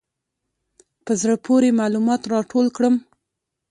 [1.05, 2.95] په زړه پورې معلومات راټول کړم.